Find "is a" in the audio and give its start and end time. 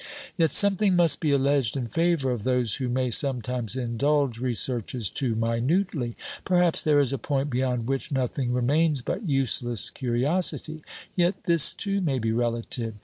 6.99-7.19